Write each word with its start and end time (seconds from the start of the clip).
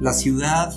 la 0.00 0.12
ciudad 0.12 0.72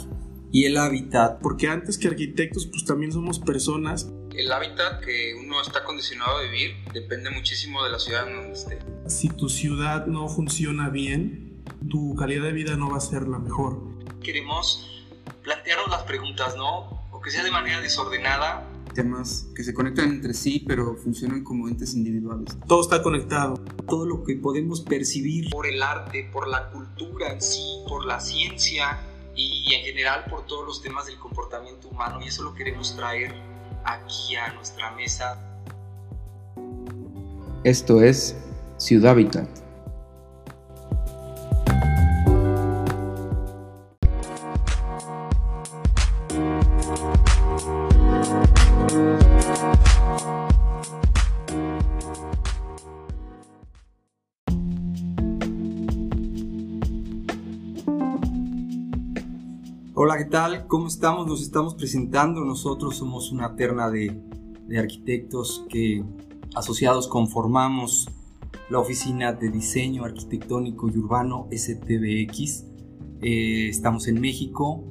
y 0.52 0.66
el 0.66 0.78
hábitat. 0.78 1.40
Porque 1.42 1.68
antes 1.68 1.98
que 1.98 2.08
arquitectos, 2.08 2.68
pues 2.68 2.86
también 2.86 3.12
somos 3.12 3.40
personas. 3.40 4.10
El 4.36 4.52
hábitat 4.52 5.04
que 5.04 5.36
uno 5.40 5.62
está 5.62 5.84
condicionado 5.84 6.38
a 6.38 6.42
vivir 6.44 6.76
depende 6.94 7.30
muchísimo 7.30 7.84
de 7.84 7.92
la 7.92 8.00
ciudad 8.00 8.28
en 8.28 8.36
donde 8.36 8.54
esté. 8.54 8.80
Si 9.08 9.30
tu 9.30 9.50
ciudad 9.50 10.06
no 10.08 10.28
funciona 10.28 10.90
bien, 10.90 11.64
tu 11.90 12.16
calidad 12.16 12.44
de 12.44 12.52
vida 12.52 12.76
no 12.76 12.90
va 12.90 12.98
a 12.98 13.02
ser 13.02 13.28
la 13.28 13.40
mejor. 13.40 13.82
Queremos 14.24 15.06
plantearnos 15.44 15.90
las 15.90 16.04
preguntas, 16.04 16.56
¿no? 16.56 17.04
O 17.12 17.22
que 17.22 17.32
sea 17.32 17.44
de 17.44 17.52
manera 17.52 17.80
desordenada. 17.82 18.70
Temas 18.94 19.48
que 19.56 19.64
se 19.64 19.74
conectan 19.74 20.10
entre 20.10 20.34
sí, 20.34 20.64
pero 20.68 20.96
funcionan 20.96 21.44
como 21.44 21.68
entes 21.68 21.94
individuales. 21.96 22.58
Todo 22.68 22.82
está 22.82 23.02
conectado. 23.02 23.56
Todo 23.88 24.06
lo 24.06 24.24
que 24.24 24.36
podemos 24.36 24.82
percibir 24.82 25.50
por 25.50 25.66
el 25.66 25.82
arte, 25.82 26.30
por 26.32 26.48
la 26.48 26.70
cultura 26.70 27.34
en 27.34 27.42
sí, 27.42 27.62
por 27.88 28.06
la 28.06 28.20
ciencia 28.20 29.00
y 29.36 29.74
en 29.74 29.84
general 29.84 30.26
por 30.30 30.46
todos 30.46 30.66
los 30.66 30.82
temas 30.82 31.06
del 31.06 31.18
comportamiento 31.18 31.88
humano 31.88 32.20
y 32.22 32.28
eso 32.28 32.44
lo 32.44 32.54
queremos 32.54 32.96
traer 32.96 33.34
aquí 33.86 34.36
a 34.36 34.54
nuestra 34.54 34.92
mesa. 34.92 35.40
Esto 37.64 38.02
es 38.02 38.36
Ciudad 38.78 39.12
Habitat. 39.12 39.63
Tal? 60.34 60.66
¿Cómo 60.66 60.88
estamos? 60.88 61.28
Nos 61.28 61.44
estamos 61.44 61.76
presentando. 61.76 62.44
Nosotros 62.44 62.96
somos 62.96 63.32
una 63.32 63.56
terna 63.56 63.92
de, 63.92 64.20
de, 64.68 64.80
arquitectos 64.80 65.64
que 65.70 66.04
asociados 66.56 67.08
conformamos 67.08 68.10
la 68.72 68.80
Oficina 68.80 69.34
de 69.34 69.52
Diseño 69.52 70.04
Arquitectónico 70.04 70.90
y 70.90 70.98
Urbano 70.98 71.48
STBX. 71.52 72.66
Eh, 73.22 73.70
estamos 73.70 74.08
en 74.08 74.20
México. 74.20 74.84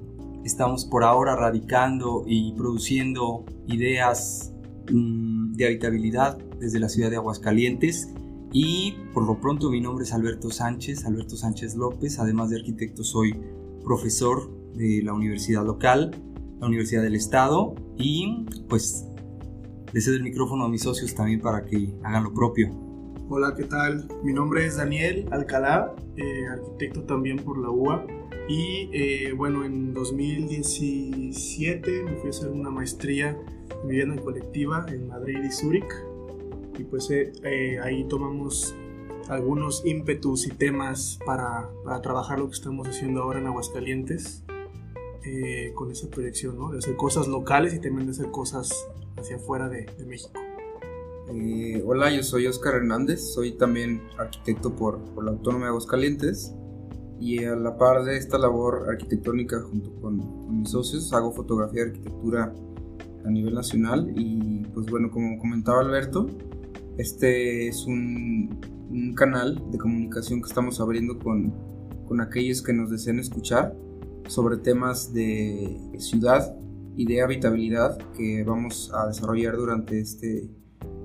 Estamos 0.45 0.85
por 0.85 1.03
ahora 1.03 1.35
radicando 1.35 2.23
y 2.25 2.53
produciendo 2.53 3.45
ideas 3.67 4.53
mmm, 4.93 5.55
de 5.55 5.67
habitabilidad 5.67 6.39
desde 6.61 6.79
la 6.79 6.89
ciudad 6.89 7.11
de 7.11 7.17
Aguascalientes. 7.17 8.15
Y 8.53 8.95
por 9.13 9.27
lo 9.27 9.41
pronto 9.41 9.71
mi 9.71 9.81
nombre 9.81 10.05
es 10.05 10.13
Alberto 10.13 10.53
Sánchez, 10.53 11.05
Alberto 11.05 11.37
Sánchez 11.37 11.75
López. 11.75 12.21
Además 12.21 12.51
de 12.51 12.59
arquitecto 12.59 13.03
soy 13.03 13.35
profesor 13.83 14.62
de 14.75 15.03
la 15.03 15.13
universidad 15.13 15.65
local, 15.65 16.11
la 16.61 16.67
Universidad 16.67 17.03
del 17.03 17.15
Estado 17.15 17.75
y 17.97 18.47
pues 18.69 19.07
le 19.93 20.01
cedo 20.01 20.17
el 20.17 20.23
micrófono 20.23 20.65
a 20.65 20.69
mis 20.69 20.83
socios 20.83 21.15
también 21.15 21.41
para 21.41 21.65
que 21.65 21.95
hagan 22.03 22.25
lo 22.25 22.33
propio. 22.33 22.71
Hola, 23.29 23.55
¿qué 23.57 23.65
tal? 23.65 24.09
Mi 24.23 24.33
nombre 24.33 24.67
es 24.67 24.77
Daniel 24.77 25.27
Alcalá, 25.31 25.95
eh, 26.17 26.47
arquitecto 26.47 27.03
también 27.03 27.39
por 27.39 27.59
la 27.59 27.71
UA 27.71 28.07
y 28.49 28.91
eh, 28.93 29.33
bueno, 29.33 29.65
en 29.65 29.95
2017 29.95 32.03
me 32.05 32.17
fui 32.17 32.27
a 32.27 32.31
hacer 32.31 32.51
una 32.51 32.71
maestría 32.71 33.39
en 33.89 34.19
colectiva 34.19 34.87
en 34.89 35.09
Madrid 35.09 35.39
y 35.45 35.51
Zúrich 35.51 35.93
y 36.79 36.85
pues 36.85 37.11
eh, 37.11 37.79
ahí 37.83 38.05
tomamos 38.05 38.75
algunos 39.29 39.85
ímpetus 39.85 40.47
y 40.47 40.51
temas 40.51 41.19
para, 41.25 41.71
para, 41.85 42.01
trabajar 42.01 42.39
lo 42.39 42.47
que 42.47 42.55
estamos 42.55 42.89
haciendo 42.89 43.23
ahora 43.23 43.41
en 43.41 43.47
Aguascalientes 43.47 44.45
eh, 45.25 45.73
con 45.75 45.91
esa 45.91 46.09
proyección, 46.09 46.57
¿no? 46.57 46.71
De 46.71 46.79
hacer 46.79 46.97
cosas 46.97 47.29
locales 47.29 47.75
y 47.75 47.81
también 47.81 48.07
de 48.07 48.13
hacer 48.13 48.31
cosas 48.31 48.89
hacia 49.17 49.37
afuera 49.37 49.69
de, 49.69 49.87
de 49.99 50.05
México. 50.05 50.33
Eh, 51.29 51.83
hola, 51.87 52.11
yo 52.15 52.23
soy 52.23 52.47
Oscar 52.47 52.75
Hernández, 52.75 53.33
soy 53.33 53.53
también 53.53 54.03
arquitecto 54.19 54.75
por, 54.75 54.99
por, 55.15 55.25
la 55.25 55.31
Autónoma 55.31 55.67
de 55.67 55.71
Aguascalientes 55.71 56.53
y 57.21 57.45
a 57.45 57.55
la 57.55 57.79
par 57.79 58.05
de 58.05 58.17
esta 58.17 58.37
labor 58.37 58.87
arquitectónica 58.91 59.61
junto 59.63 59.95
con, 60.01 60.19
con 60.19 60.59
mis 60.59 60.71
socios 60.71 61.13
hago 61.13 61.33
fotografía 61.33 61.85
de 61.85 61.91
arquitectura 61.91 62.53
a 63.25 63.31
nivel 63.31 63.55
nacional 63.55 64.13
y 64.17 64.65
pues 64.75 64.87
bueno, 64.87 65.11
como 65.11 65.39
comentaba 65.39 65.81
Alberto, 65.81 66.27
este 66.99 67.69
es 67.69 67.87
un, 67.87 68.61
un 68.91 69.15
canal 69.15 69.63
de 69.71 69.79
comunicación 69.79 70.43
que 70.43 70.49
estamos 70.49 70.81
abriendo 70.81 71.19
con, 71.19 71.55
con 72.07 72.21
aquellos 72.21 72.63
que 72.63 72.73
nos 72.73 72.91
deseen 72.91 73.21
escuchar 73.21 73.75
sobre 74.29 74.57
temas 74.57 75.13
de 75.13 75.77
ciudad 75.99 76.57
y 76.97 77.07
de 77.07 77.23
habitabilidad 77.23 77.99
que 78.17 78.45
vamos 78.45 78.91
a 78.95 79.07
desarrollar 79.07 79.57
durante 79.57 80.01
este, 80.01 80.49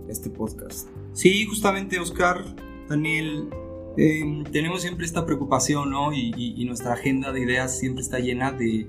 este 0.08 0.30
podcast. 0.30 0.90
Sí, 1.14 1.46
justamente 1.46 2.00
Oscar, 2.00 2.44
Daniel, 2.90 3.50
eh, 3.98 4.44
tenemos 4.52 4.82
siempre 4.82 5.06
esta 5.06 5.26
preocupación, 5.26 5.90
¿no? 5.90 6.14
Y, 6.14 6.34
y, 6.38 6.62
y, 6.62 6.66
nuestra 6.66 6.94
agenda 6.94 7.32
de 7.32 7.42
ideas 7.42 7.78
siempre 7.78 8.04
está 8.04 8.20
llena 8.20 8.52
de, 8.52 8.88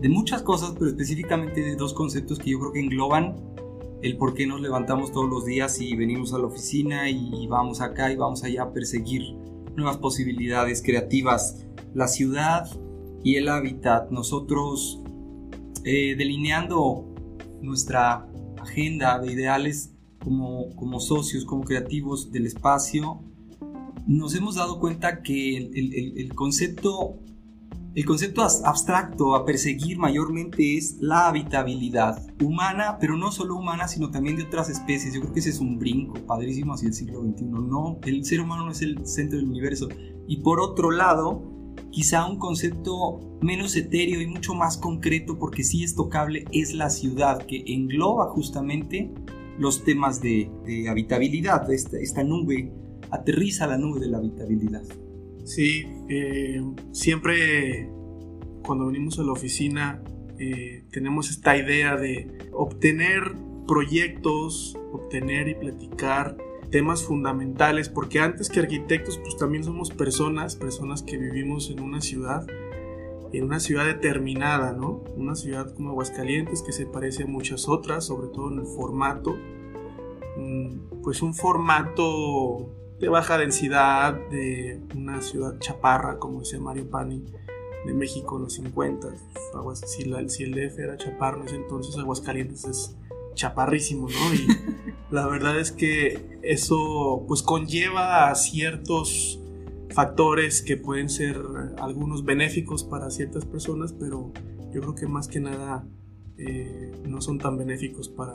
de 0.00 0.08
muchas 0.08 0.42
cosas, 0.42 0.72
pero 0.78 0.86
específicamente 0.86 1.60
de 1.60 1.76
dos 1.76 1.94
conceptos 1.94 2.38
que 2.38 2.50
yo 2.50 2.58
creo 2.58 2.72
que 2.72 2.80
engloban 2.80 3.36
el 4.02 4.16
por 4.16 4.34
qué 4.34 4.46
nos 4.46 4.60
levantamos 4.60 5.12
todos 5.12 5.30
los 5.30 5.44
días 5.44 5.80
y 5.80 5.94
venimos 5.94 6.34
a 6.34 6.38
la 6.38 6.46
oficina 6.46 7.08
y 7.08 7.46
vamos 7.46 7.80
acá 7.80 8.10
y 8.10 8.16
vamos 8.16 8.42
allá 8.42 8.64
a 8.64 8.72
perseguir 8.72 9.22
nuevas 9.76 9.98
posibilidades 9.98 10.82
creativas. 10.82 11.64
La 11.94 12.08
ciudad 12.08 12.68
y 13.24 13.36
el 13.36 13.48
hábitat, 13.48 14.10
nosotros 14.10 15.02
eh, 15.84 16.14
delineando 16.16 17.12
nuestra 17.60 18.28
agenda 18.60 19.18
de 19.18 19.32
ideales 19.32 19.94
como, 20.22 20.74
como 20.76 21.00
socios, 21.00 21.44
como 21.44 21.64
creativos 21.64 22.30
del 22.30 22.46
espacio, 22.46 23.20
nos 24.06 24.34
hemos 24.34 24.56
dado 24.56 24.80
cuenta 24.80 25.22
que 25.22 25.56
el, 25.56 26.16
el, 26.16 26.34
concepto 26.34 27.18
el 27.94 28.06
concepto 28.06 28.42
abstracto 28.42 29.34
a 29.34 29.44
perseguir 29.44 29.98
mayormente 29.98 30.78
es 30.78 30.96
la 30.98 31.28
habitabilidad 31.28 32.26
humana, 32.42 32.96
pero 32.98 33.18
no 33.18 33.30
solo 33.30 33.56
humana, 33.56 33.86
sino 33.86 34.10
también 34.10 34.36
de 34.36 34.44
otras 34.44 34.70
especies. 34.70 35.12
Yo 35.12 35.20
creo 35.20 35.34
que 35.34 35.40
ese 35.40 35.50
es 35.50 35.60
un 35.60 35.78
brinco 35.78 36.14
padrísimo 36.26 36.72
hacia 36.72 36.88
el 36.88 36.94
siglo 36.94 37.20
XXI. 37.20 37.44
No, 37.44 37.98
el 38.04 38.24
ser 38.24 38.40
humano 38.40 38.64
no 38.64 38.72
es 38.72 38.80
el 38.80 39.06
centro 39.06 39.38
del 39.38 39.48
universo. 39.48 39.88
Y 40.26 40.38
por 40.38 40.58
otro 40.58 40.90
lado, 40.90 41.51
quizá 41.90 42.26
un 42.26 42.38
concepto 42.38 43.20
menos 43.40 43.76
etéreo 43.76 44.20
y 44.20 44.26
mucho 44.26 44.54
más 44.54 44.78
concreto, 44.78 45.38
porque 45.38 45.64
sí 45.64 45.84
es 45.84 45.94
tocable, 45.94 46.44
es 46.52 46.74
la 46.74 46.90
ciudad, 46.90 47.44
que 47.46 47.64
engloba 47.66 48.28
justamente 48.30 49.10
los 49.58 49.84
temas 49.84 50.20
de, 50.20 50.50
de 50.64 50.88
habitabilidad. 50.88 51.70
Esta, 51.70 52.24
nube, 52.24 52.72
aterriza 53.10 53.66
la 53.66 53.78
nube 53.78 54.00
de 54.00 54.08
la 54.08 54.18
habitabilidad. 54.18 54.82
Sí, 55.44 55.84
eh, 56.08 56.62
siempre 56.92 57.90
cuando 58.64 58.86
venimos 58.86 59.18
a 59.18 59.22
la 59.22 59.32
oficina 59.32 60.02
eh, 60.38 60.84
tenemos 60.90 61.30
esta 61.30 61.56
idea 61.56 61.96
de 61.96 62.28
obtener 62.52 63.34
proyectos, 63.66 64.76
obtener 64.92 65.48
y 65.48 65.54
platicar 65.54 66.36
temas 66.72 67.04
fundamentales, 67.04 67.88
porque 67.88 68.18
antes 68.18 68.48
que 68.48 68.58
arquitectos, 68.58 69.18
pues 69.18 69.36
también 69.36 69.62
somos 69.62 69.90
personas, 69.90 70.56
personas 70.56 71.02
que 71.02 71.18
vivimos 71.18 71.70
en 71.70 71.80
una 71.80 72.00
ciudad, 72.00 72.46
en 73.32 73.44
una 73.44 73.60
ciudad 73.60 73.84
determinada, 73.84 74.72
¿no? 74.72 75.04
Una 75.16 75.36
ciudad 75.36 75.72
como 75.74 75.90
Aguascalientes 75.90 76.62
que 76.62 76.72
se 76.72 76.86
parece 76.86 77.24
a 77.24 77.26
muchas 77.26 77.68
otras, 77.68 78.06
sobre 78.06 78.28
todo 78.28 78.50
en 78.50 78.60
el 78.60 78.66
formato, 78.66 79.36
mm, 80.36 81.02
pues 81.02 81.22
un 81.22 81.34
formato 81.34 82.70
de 82.98 83.08
baja 83.08 83.36
densidad, 83.36 84.14
de 84.30 84.80
una 84.96 85.20
ciudad 85.20 85.58
chaparra, 85.58 86.18
como 86.18 86.40
decía 86.40 86.58
Mario 86.58 86.88
Pani, 86.88 87.22
de 87.84 87.92
México 87.92 88.36
en 88.36 88.44
los 88.44 88.54
50. 88.54 89.08
Si, 89.74 90.02
el 90.42 90.52
DF 90.54 90.78
era 90.78 90.96
chaparro 90.96 91.42
en 91.42 91.48
ese 91.48 91.56
entonces, 91.56 91.98
Aguascalientes 91.98 92.64
es 92.64 92.96
chaparrísimo, 93.34 94.08
¿no? 94.08 94.34
Y 94.34 94.46
la 95.10 95.26
verdad 95.26 95.58
es 95.58 95.72
que 95.72 96.38
eso 96.42 97.24
pues 97.28 97.42
conlleva 97.42 98.30
a 98.30 98.34
ciertos 98.34 99.40
factores 99.90 100.62
que 100.62 100.76
pueden 100.76 101.08
ser 101.08 101.38
algunos 101.78 102.24
benéficos 102.24 102.84
para 102.84 103.10
ciertas 103.10 103.44
personas, 103.44 103.92
pero 103.92 104.32
yo 104.72 104.80
creo 104.80 104.94
que 104.94 105.06
más 105.06 105.28
que 105.28 105.40
nada 105.40 105.86
eh, 106.38 106.92
no 107.06 107.20
son 107.20 107.38
tan 107.38 107.58
benéficos 107.58 108.08
para, 108.08 108.34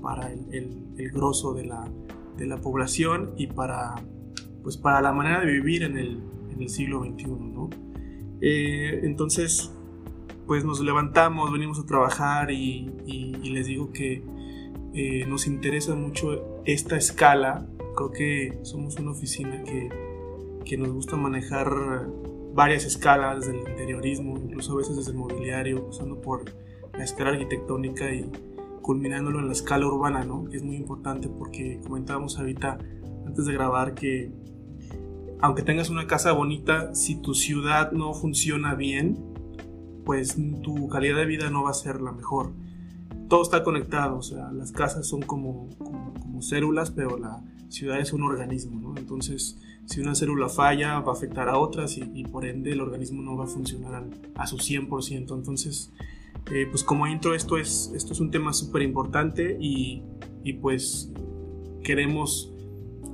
para 0.00 0.32
el, 0.32 0.46
el, 0.52 0.86
el 0.96 1.10
grosso 1.10 1.54
de 1.54 1.66
la, 1.66 1.90
de 2.36 2.46
la 2.46 2.58
población 2.58 3.32
y 3.36 3.48
para, 3.48 3.94
pues 4.62 4.76
para 4.76 5.00
la 5.00 5.12
manera 5.12 5.40
de 5.40 5.50
vivir 5.50 5.82
en 5.82 5.96
el, 5.96 6.20
en 6.52 6.62
el 6.62 6.68
siglo 6.68 7.02
XXI, 7.04 7.26
¿no? 7.26 7.70
Eh, 8.40 9.00
entonces, 9.02 9.72
pues 10.46 10.64
nos 10.64 10.80
levantamos, 10.80 11.52
venimos 11.52 11.78
a 11.78 11.86
trabajar 11.86 12.50
y, 12.50 12.90
les 13.42 13.66
digo 13.66 13.92
que 13.92 14.22
eh, 14.94 15.24
nos 15.26 15.46
interesa 15.46 15.94
mucho 15.94 16.62
esta 16.64 16.96
escala. 16.96 17.66
Creo 17.96 18.10
que 18.10 18.58
somos 18.62 18.98
una 18.98 19.12
oficina 19.12 19.62
que, 19.64 19.88
que 20.64 20.76
nos 20.76 20.92
gusta 20.92 21.16
manejar 21.16 21.70
varias 22.54 22.84
escalas, 22.84 23.40
desde 23.40 23.52
el 23.52 23.68
interiorismo, 23.68 24.38
incluso 24.38 24.72
a 24.72 24.76
veces 24.76 24.96
desde 24.96 25.12
el 25.12 25.18
mobiliario, 25.18 25.86
pasando 25.86 26.20
por 26.20 26.44
la 26.96 27.04
escala 27.04 27.30
arquitectónica 27.30 28.10
y 28.12 28.30
culminándolo 28.82 29.40
en 29.40 29.46
la 29.46 29.52
escala 29.52 29.86
urbana, 29.86 30.24
¿no? 30.24 30.44
Es 30.52 30.62
muy 30.62 30.76
importante 30.76 31.28
porque 31.28 31.80
comentábamos 31.82 32.38
ahorita 32.38 32.78
antes 33.26 33.46
de 33.46 33.52
grabar 33.52 33.94
que 33.94 34.30
aunque 35.40 35.62
tengas 35.62 35.90
una 35.90 36.06
casa 36.06 36.32
bonita, 36.32 36.94
si 36.94 37.20
tu 37.20 37.34
ciudad 37.34 37.92
no 37.92 38.14
funciona 38.14 38.74
bien, 38.74 39.18
pues 40.06 40.36
tu 40.62 40.88
calidad 40.88 41.16
de 41.16 41.26
vida 41.26 41.50
no 41.50 41.64
va 41.64 41.70
a 41.70 41.74
ser 41.74 42.00
la 42.00 42.12
mejor. 42.12 42.52
Todo 43.28 43.42
está 43.42 43.64
conectado, 43.64 44.16
o 44.16 44.22
sea, 44.22 44.52
las 44.52 44.70
casas 44.70 45.06
son 45.08 45.20
como, 45.20 45.68
como, 45.78 46.40
células, 46.40 46.92
pero 46.92 47.18
la 47.18 47.42
ciudad 47.68 47.98
es 47.98 48.12
un 48.12 48.22
organismo, 48.22 48.78
¿no? 48.80 48.96
Entonces, 48.96 49.58
si 49.84 50.00
una 50.00 50.14
célula 50.14 50.48
falla, 50.48 51.00
va 51.00 51.12
a 51.12 51.14
afectar 51.14 51.48
a 51.48 51.58
otras 51.58 51.98
y, 51.98 52.24
por 52.24 52.46
ende 52.46 52.70
el 52.72 52.80
organismo 52.80 53.20
no 53.20 53.36
va 53.36 53.44
a 53.44 53.48
funcionar 53.48 54.08
a 54.36 54.46
su 54.46 54.58
100%. 54.58 55.34
Entonces, 55.34 55.92
eh, 56.52 56.66
pues 56.70 56.84
como 56.84 57.08
intro, 57.08 57.34
esto 57.34 57.58
es, 57.58 57.92
esto 57.96 58.12
es 58.12 58.20
un 58.20 58.30
tema 58.30 58.52
súper 58.52 58.82
importante 58.82 59.56
y, 59.60 60.04
y, 60.44 60.52
pues 60.54 61.12
queremos 61.82 62.52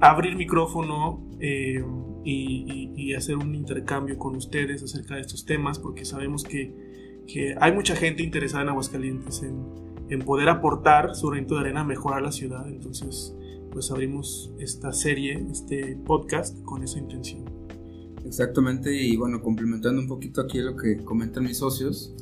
abrir 0.01 0.37
micrófono 0.37 1.23
eh, 1.41 1.83
y, 2.25 3.15
hacer 3.15 3.37
un 3.37 3.55
intercambio 3.55 4.19
con 4.19 4.37
ustedes 4.37 4.83
acerca 4.83 5.17
de 5.17 5.21
estos 5.21 5.45
temas, 5.45 5.79
porque 5.79 6.05
sabemos 6.05 6.45
que, 6.45 6.82
que 7.33 7.55
hay 7.61 7.73
mucha 7.73 7.97
gente 7.97 8.23
interesada 8.23 8.63
en 8.63 8.69
Aguascalientes 8.71 9.43
en, 9.43 9.65
en, 10.09 10.21
poder 10.21 10.49
aportar 10.49 11.15
su 11.15 11.29
granito 11.29 11.55
de 11.55 11.63
arena 11.63 11.81
a 11.81 11.85
mejorar 11.85 12.23
la 12.23 12.33
ciudad. 12.33 12.69
Entonces, 12.69 13.35
pues 13.71 13.91
abrimos 13.91 14.53
esta 14.59 14.93
serie, 14.93 15.47
este 15.51 15.97
podcast 16.05 16.63
con 16.65 16.83
esa 16.83 16.99
intención. 16.99 17.45
Exactamente, 18.25 18.95
y 18.95 19.17
bueno, 19.17 19.41
complementando 19.43 20.01
un 20.01 20.09
poquito 20.09 20.43
aquí 20.43 20.61
lo 20.61 20.77
que 20.77 20.99
comentan 20.99 21.45
mis 21.45 21.59
socios, 21.59 22.15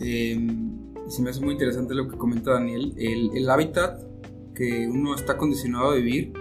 eh, 0.00 0.36
se 1.08 1.22
me 1.22 1.30
hace 1.30 1.40
muy 1.40 1.52
interesante 1.52 1.94
lo 1.94 2.08
que 2.08 2.16
comenta 2.16 2.52
Daniel, 2.52 2.94
el, 2.96 3.30
el 3.34 3.50
hábitat 3.50 4.02
que 4.54 4.88
uno 4.88 5.14
está 5.14 5.36
condicionado 5.36 5.90
a 5.90 5.94
vivir 5.94 6.32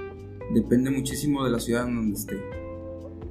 depende 0.53 0.89
muchísimo 0.89 1.43
de 1.43 1.51
la 1.51 1.59
ciudad 1.59 1.87
en 1.87 1.95
donde 1.95 2.17
esté. 2.17 2.37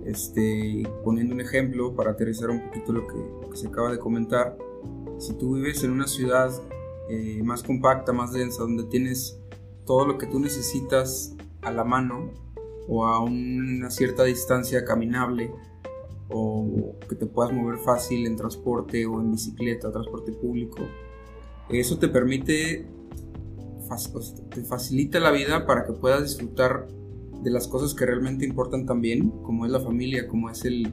Este, 0.04 0.84
poniendo 1.02 1.34
un 1.34 1.40
ejemplo 1.40 1.96
para 1.96 2.12
aterrizar 2.12 2.50
un 2.50 2.62
poquito 2.62 2.92
lo 2.92 3.06
que, 3.08 3.56
se 3.56 3.66
acaba 3.66 3.90
de 3.90 3.98
comentar, 3.98 4.56
si 5.18 5.34
tú 5.34 5.54
vives 5.54 5.82
en 5.84 5.90
una 5.90 6.06
ciudad 6.06 6.50
eh, 7.08 7.40
más 7.44 7.62
compacta, 7.62 8.12
más 8.12 8.32
densa, 8.32 8.62
donde 8.62 8.84
tienes 8.84 9.38
todo 9.86 10.06
lo 10.06 10.18
que 10.18 10.26
tú 10.26 10.40
necesitas 10.40 11.34
a 11.62 11.70
la 11.70 11.84
mano 11.84 12.30
o 12.88 13.06
a 13.06 13.20
una 13.20 13.90
cierta 13.90 14.24
distancia 14.24 14.84
caminable 14.84 15.50
o 16.28 16.96
que 17.08 17.14
te 17.14 17.26
puedas 17.26 17.52
mover 17.52 17.78
fácil 17.78 18.26
en 18.26 18.36
transporte 18.36 19.06
o 19.06 19.20
en 19.20 19.30
bicicleta, 19.32 19.92
transporte 19.92 20.32
público, 20.32 20.82
eso 21.70 21.98
te 21.98 22.08
permite, 22.08 22.86
te 24.54 24.62
facilita 24.62 25.20
la 25.20 25.30
vida 25.30 25.66
para 25.66 25.84
que 25.84 25.92
puedas 25.92 26.22
disfrutar 26.22 26.88
de 27.42 27.50
las 27.50 27.68
cosas 27.68 27.94
que 27.94 28.06
realmente 28.06 28.44
importan 28.44 28.86
también, 28.86 29.30
como 29.42 29.66
es 29.66 29.72
la 29.72 29.80
familia, 29.80 30.26
como 30.26 30.50
es 30.50 30.64
el, 30.64 30.92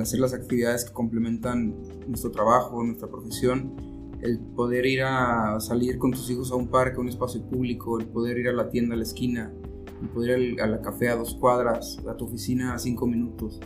hacer 0.00 0.20
las 0.20 0.34
actividades 0.34 0.84
que 0.84 0.92
complementan 0.92 1.74
nuestro 2.06 2.30
trabajo, 2.30 2.82
nuestra 2.82 3.08
profesión, 3.08 3.74
el 4.22 4.38
poder 4.38 4.86
ir 4.86 5.02
a 5.02 5.60
salir 5.60 5.98
con 5.98 6.12
tus 6.12 6.30
hijos 6.30 6.50
a 6.50 6.54
un 6.54 6.68
parque, 6.68 6.96
a 6.96 7.00
un 7.00 7.08
espacio 7.08 7.42
público, 7.42 8.00
el 8.00 8.06
poder 8.06 8.38
ir 8.38 8.48
a 8.48 8.52
la 8.52 8.70
tienda 8.70 8.94
a 8.94 8.96
la 8.96 9.02
esquina, 9.02 9.52
el 10.00 10.08
poder 10.08 10.38
ir 10.40 10.62
a 10.62 10.66
la 10.66 10.80
café 10.80 11.08
a 11.08 11.16
dos 11.16 11.34
cuadras, 11.34 11.98
a 12.08 12.16
tu 12.16 12.24
oficina 12.24 12.74
a 12.74 12.78
cinco 12.78 13.06
minutos. 13.06 13.60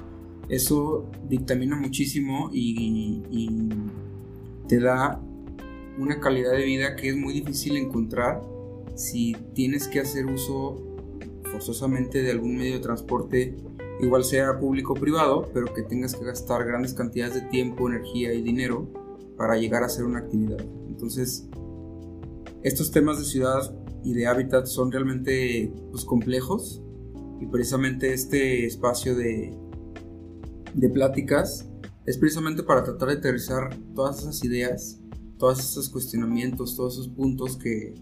Eso 0.49 1.09
dictamina 1.29 1.77
muchísimo 1.77 2.51
y, 2.53 3.23
y 3.31 3.69
te 4.67 4.81
da 4.81 5.21
una 5.99 6.21
calidad 6.21 6.53
de 6.53 6.65
vida 6.65 6.97
que 6.97 7.11
es 7.11 7.17
muy 7.17 7.35
difícil 7.35 7.77
encontrar 7.77 8.43
si 8.95 9.37
tienes 9.55 9.89
que 9.89 10.01
hacer 10.01 10.27
uso 10.27 10.83
forzosamente 11.53 12.23
de 12.23 12.31
algún 12.31 12.57
medio 12.57 12.75
de 12.75 12.81
transporte, 12.81 13.55
igual 14.01 14.25
sea 14.25 14.59
público 14.59 14.93
o 14.93 14.97
privado, 14.97 15.51
pero 15.53 15.73
que 15.73 15.83
tengas 15.83 16.15
que 16.15 16.25
gastar 16.25 16.65
grandes 16.65 16.95
cantidades 16.95 17.35
de 17.35 17.43
tiempo, 17.43 17.89
energía 17.89 18.33
y 18.33 18.43
dinero 18.43 18.89
para 19.37 19.57
llegar 19.57 19.83
a 19.83 19.87
hacer 19.87 20.05
una 20.05 20.21
actividad. 20.21 20.61
Entonces, 20.89 21.49
estos 22.63 22.91
temas 22.91 23.19
de 23.19 23.25
ciudad 23.25 23.75
y 24.05 24.13
de 24.15 24.27
hábitat 24.27 24.67
son 24.67 24.91
realmente 24.91 25.73
pues, 25.91 26.05
complejos 26.05 26.83
y 27.41 27.47
precisamente 27.47 28.13
este 28.13 28.67
espacio 28.67 29.15
de, 29.15 29.57
de 30.75 30.89
pláticas 30.89 31.69
es 32.07 32.17
precisamente 32.17 32.63
para 32.63 32.85
tratar 32.85 33.09
de 33.09 33.15
aterrizar 33.17 33.77
todas 33.95 34.21
esas 34.21 34.43
ideas, 34.45 34.99
todos 35.39 35.61
esos 35.61 35.89
cuestionamientos, 35.91 36.75
todos 36.75 36.95
esos 36.95 37.09
puntos 37.09 37.57
que, 37.57 37.95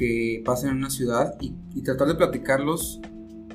que 0.00 0.42
pasan 0.46 0.70
en 0.70 0.76
una 0.78 0.88
ciudad 0.88 1.36
y, 1.40 1.82
tratar 1.82 2.08
de 2.08 2.14
platicarlos, 2.14 2.98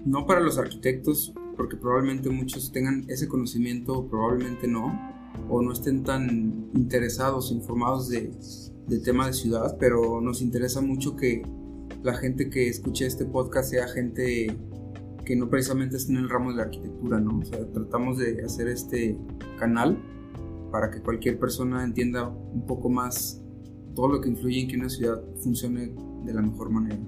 no 0.06 0.28
para 0.28 0.42
los 0.42 0.60
arquitectos, 0.60 1.34
porque 1.56 1.78
probablemente 1.78 2.30
muchos 2.30 2.72
tengan 2.72 3.06
ese 3.10 3.28
conocimiento, 3.28 4.08
probablemente 4.08 4.68
no, 4.68 5.14
o 5.50 5.62
no 5.62 5.72
estén 5.74 6.04
tan 6.04 6.70
interesados, 6.74 7.52
informados 7.52 8.10
de, 8.10 8.32
del 8.88 9.02
tema 9.04 9.28
de 9.28 9.34
ciudad, 9.34 9.78
pero 9.80 10.22
nos 10.22 10.42
interesa 10.42 10.82
mucho 10.82 11.16
que 11.16 11.44
la 12.04 12.14
gente 12.14 12.50
que 12.50 12.68
escuche 12.68 13.06
este 13.06 13.26
podcast 13.26 13.72
sea 13.72 13.88
gente 13.88 14.56
que 15.26 15.36
no 15.36 15.50
precisamente 15.50 15.98
esté 15.98 16.12
en 16.12 16.20
el 16.20 16.30
ramo 16.30 16.52
de 16.52 16.58
la 16.58 16.64
arquitectura, 16.64 17.20
¿no? 17.20 17.40
O 17.40 17.46
sea, 17.46 17.66
tratamos 17.72 18.20
de 18.20 18.44
hacer 18.44 18.68
este 18.68 19.18
canal 19.58 19.98
para 20.72 20.92
que 20.92 21.02
cualquier 21.02 21.40
persona 21.40 21.84
entienda 21.84 22.28
un 22.28 22.66
poco 22.68 22.90
más 22.90 23.42
todo 23.96 24.10
lo 24.10 24.22
que 24.22 24.30
influye 24.30 24.62
en 24.62 24.68
que 24.68 24.76
una 24.76 24.90
ciudad 24.90 25.22
funcione 25.42 25.96
de 26.26 26.34
la 26.34 26.42
mejor 26.42 26.70
manera. 26.70 27.00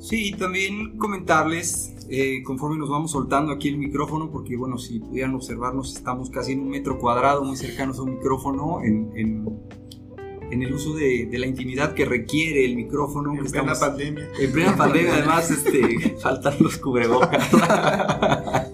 Sí, 0.00 0.32
también 0.32 0.96
comentarles, 0.96 1.94
eh, 2.08 2.42
conforme 2.42 2.78
nos 2.78 2.88
vamos 2.88 3.10
soltando 3.10 3.52
aquí 3.52 3.68
el 3.68 3.76
micrófono, 3.76 4.30
porque 4.30 4.56
bueno, 4.56 4.78
si 4.78 4.98
pudieran 4.98 5.34
observarnos, 5.34 5.94
estamos 5.94 6.30
casi 6.30 6.52
en 6.52 6.60
un 6.60 6.70
metro 6.70 6.98
cuadrado, 6.98 7.44
muy 7.44 7.56
cercanos 7.56 7.98
a 7.98 8.02
un 8.02 8.14
micrófono, 8.14 8.80
en, 8.82 9.12
en, 9.14 10.62
el 10.62 10.72
uso 10.72 10.94
de, 10.94 11.28
de, 11.30 11.38
la 11.38 11.46
intimidad 11.46 11.94
que 11.94 12.06
requiere 12.06 12.64
el 12.64 12.76
micrófono. 12.76 13.34
En 13.34 13.44
plena 13.44 13.74
pandemia. 13.74 14.30
En 14.40 14.52
plena 14.52 14.76
pandemia, 14.76 15.14
además, 15.16 15.50
este, 15.50 16.16
faltan 16.18 16.54
los 16.60 16.78
cubrebocas. 16.78 17.48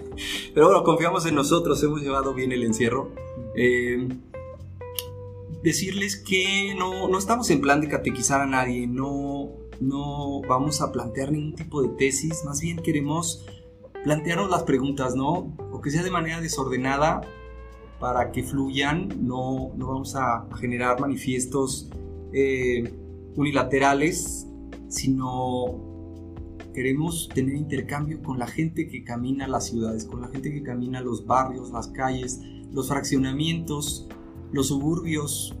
Pero 0.53 0.67
bueno, 0.67 0.83
confiamos 0.83 1.25
en 1.25 1.35
nosotros, 1.35 1.83
hemos 1.83 2.01
llevado 2.01 2.33
bien 2.33 2.53
el 2.53 2.63
encierro. 2.63 3.11
Eh, 3.55 4.07
decirles 5.61 6.15
que 6.15 6.73
no, 6.75 7.09
no 7.09 7.17
estamos 7.17 7.49
en 7.49 7.59
plan 7.59 7.81
de 7.81 7.89
catequizar 7.89 8.41
a 8.41 8.45
nadie, 8.45 8.87
no, 8.87 9.66
no 9.79 10.41
vamos 10.41 10.81
a 10.81 10.91
plantear 10.91 11.31
ningún 11.31 11.55
tipo 11.55 11.81
de 11.81 11.89
tesis, 11.89 12.43
más 12.45 12.61
bien 12.61 12.77
queremos 12.77 13.45
plantearnos 14.03 14.49
las 14.49 14.63
preguntas, 14.63 15.15
¿no? 15.15 15.55
O 15.71 15.81
que 15.81 15.91
sea 15.91 16.03
de 16.03 16.11
manera 16.11 16.41
desordenada 16.41 17.21
para 17.99 18.31
que 18.31 18.43
fluyan, 18.43 19.09
no, 19.27 19.71
no 19.75 19.87
vamos 19.87 20.15
a 20.15 20.47
generar 20.59 20.99
manifiestos 20.99 21.89
eh, 22.33 22.93
unilaterales, 23.35 24.47
sino 24.87 25.87
queremos 26.73 27.29
tener 27.33 27.55
intercambio 27.55 28.21
con 28.21 28.37
la 28.37 28.47
gente 28.47 28.87
que 28.87 29.03
camina 29.03 29.47
las 29.47 29.65
ciudades, 29.65 30.05
con 30.05 30.21
la 30.21 30.27
gente 30.27 30.51
que 30.53 30.61
camina 30.61 31.01
los 31.01 31.25
barrios, 31.25 31.71
las 31.71 31.87
calles, 31.87 32.39
los 32.71 32.89
fraccionamientos, 32.89 34.07
los 34.51 34.67
suburbios, 34.67 35.55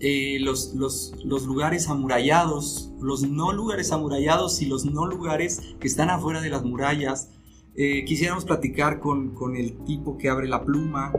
eh, 0.00 0.38
los, 0.40 0.74
los, 0.74 1.46
lugares 1.46 1.88
amurallados, 1.88 2.92
los 3.00 3.22
no 3.22 3.52
lugares 3.52 3.92
amurallados 3.92 4.62
y 4.62 4.66
los 4.66 4.84
no 4.84 5.06
lugares 5.06 5.74
que 5.80 5.88
están 5.88 6.10
afuera 6.10 6.40
de 6.40 6.50
las 6.50 6.64
murallas. 6.64 7.30
Eh, 7.74 8.04
quisiéramos 8.04 8.44
platicar 8.44 9.00
con, 9.00 9.34
con, 9.34 9.56
el 9.56 9.76
tipo 9.84 10.18
que 10.18 10.28
abre 10.28 10.48
la 10.48 10.64
pluma 10.64 11.12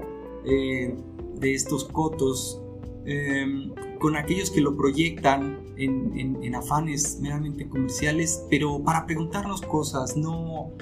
eh, 0.46 0.96
de 1.40 1.54
estos 1.54 1.86
cotos, 1.86 2.62
em, 3.06 3.72
con 4.00 4.16
aquellos 4.18 4.52
que 4.52 4.62
lo 4.62 4.76
proyectan 4.76 5.60
en, 5.78 6.38
en, 6.44 6.56
afanes 6.56 7.20
meramente 7.22 7.68
comerciales, 7.70 8.44
pero 8.50 8.84
para 8.84 9.06
preguntarnos 9.06 9.62
cosas, 9.62 10.18
no, 10.18 10.74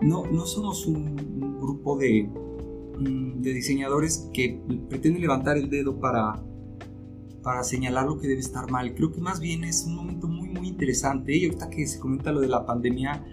no, 0.00 0.24
no 0.26 0.46
somos 0.46 0.86
un 0.86 1.58
grupo 1.60 1.96
de, 1.96 2.28
Mm, 3.00 3.40
de 3.40 3.54
diseñadores 3.54 4.28
que 4.34 4.60
pretenden 4.90 5.22
levantar 5.22 5.56
el 5.56 5.70
dedo 5.70 5.98
para, 5.98 6.38
para 7.42 7.64
señalar 7.64 8.06
lo 8.06 8.18
que 8.18 8.28
debe 8.28 8.40
estar 8.40 8.70
mal. 8.70 8.94
Creo 8.94 9.12
que 9.12 9.20
más 9.20 9.40
bien 9.40 9.64
es 9.64 9.84
un 9.86 9.96
momento 9.96 10.28
muy, 10.28 10.48
muy 10.48 10.68
interesante. 10.68 11.36
Y 11.36 11.46
ahorita 11.46 11.70
que 11.70 11.86
se 11.86 11.98
comenta 11.98 12.32
lo 12.32 12.40
de 12.40 12.48
la 12.48 12.66
pandemia, 12.66 13.24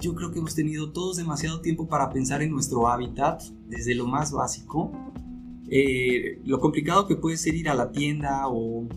yo 0.00 0.14
creo 0.14 0.30
que 0.30 0.38
hemos 0.38 0.54
tenido 0.54 0.92
todos 0.92 1.16
demasiado 1.16 1.60
tiempo 1.60 1.88
para 1.88 2.10
pensar 2.10 2.42
en 2.42 2.50
nuestro 2.50 2.88
hábitat, 2.88 3.42
desde 3.66 3.94
lo 3.94 4.06
más 4.06 4.32
básico. 4.32 4.92
Eh, 5.68 6.40
lo 6.44 6.60
complicado 6.60 7.06
que 7.06 7.16
puede 7.16 7.36
ser 7.36 7.54
ir 7.54 7.68
a 7.68 7.74
la 7.74 7.90
tienda 7.90 8.46
o, 8.48 8.88